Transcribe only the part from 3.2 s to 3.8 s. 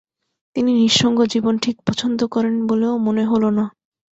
হল না।